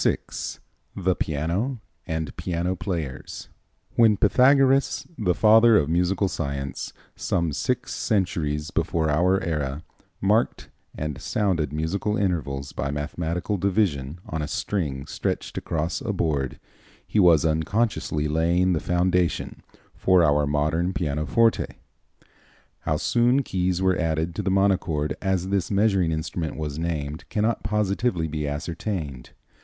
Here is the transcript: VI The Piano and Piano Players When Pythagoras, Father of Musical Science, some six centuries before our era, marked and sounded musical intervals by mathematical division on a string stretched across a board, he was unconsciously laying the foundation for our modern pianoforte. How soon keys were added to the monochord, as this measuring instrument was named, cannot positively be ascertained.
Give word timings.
VI 0.03 0.17
The 0.95 1.13
Piano 1.15 1.79
and 2.07 2.35
Piano 2.35 2.75
Players 2.75 3.49
When 3.95 4.17
Pythagoras, 4.17 5.05
Father 5.35 5.77
of 5.77 5.89
Musical 5.91 6.27
Science, 6.27 6.91
some 7.15 7.53
six 7.53 7.93
centuries 7.93 8.71
before 8.71 9.11
our 9.11 9.39
era, 9.43 9.83
marked 10.19 10.69
and 10.97 11.21
sounded 11.21 11.71
musical 11.71 12.17
intervals 12.17 12.71
by 12.71 12.89
mathematical 12.89 13.57
division 13.57 14.19
on 14.27 14.41
a 14.41 14.47
string 14.47 15.05
stretched 15.05 15.55
across 15.59 16.01
a 16.01 16.11
board, 16.13 16.59
he 17.05 17.19
was 17.19 17.45
unconsciously 17.45 18.27
laying 18.27 18.73
the 18.73 18.79
foundation 18.79 19.61
for 19.93 20.23
our 20.23 20.47
modern 20.47 20.93
pianoforte. 20.93 21.75
How 22.79 22.97
soon 22.97 23.43
keys 23.43 23.83
were 23.83 23.99
added 23.99 24.33
to 24.33 24.41
the 24.41 24.49
monochord, 24.49 25.15
as 25.21 25.49
this 25.49 25.69
measuring 25.69 26.11
instrument 26.11 26.57
was 26.57 26.79
named, 26.79 27.29
cannot 27.29 27.61
positively 27.61 28.27
be 28.27 28.47
ascertained. 28.47 29.29